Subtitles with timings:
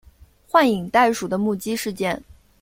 [0.47, 2.23] 幻影袋鼠的目击事件。